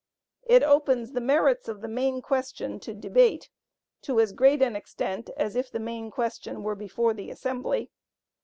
It 0.47 0.63
opens 0.63 1.11
the 1.11 1.21
merits 1.21 1.67
of 1.67 1.81
the 1.81 1.87
main 1.87 2.23
question 2.23 2.79
to 2.79 2.95
debate 2.95 3.51
to 4.01 4.19
as 4.19 4.31
great 4.33 4.63
an 4.63 4.75
extent 4.75 5.29
as 5.37 5.55
if 5.55 5.69
the 5.71 5.79
main 5.79 6.09
question 6.09 6.63
were 6.63 6.73
before 6.73 7.13
the 7.13 7.29
assembly. 7.29 7.91